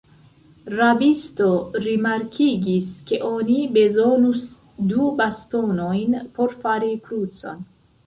Rabisto 0.77 1.49
rimarkigis, 1.83 2.89
ke 3.11 3.21
oni 3.29 3.59
bezonus 3.77 4.49
du 4.95 5.15
bastonojn 5.23 6.21
por 6.41 6.61
fari 6.67 6.95
krucon. 7.09 7.67